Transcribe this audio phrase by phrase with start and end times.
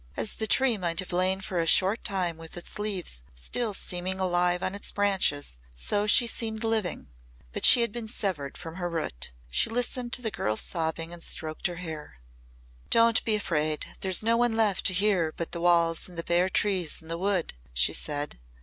[0.17, 4.19] As the tree might have lain for a short time with its leaves still seeming
[4.19, 7.07] alive on its branches so she seemed living.
[7.53, 9.31] But she had been severed from her root.
[9.51, 12.17] She listened to the girl's sobbing and stroked her hair.
[12.89, 13.85] "Don't be afraid.
[13.99, 17.19] There's no one left to hear but the walls and the bare trees in the
[17.19, 18.39] wood," she said.